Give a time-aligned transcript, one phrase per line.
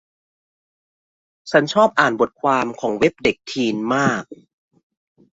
[1.51, 4.23] ฉันชอบอ่านบทความของเว็บเด็กทีนมาก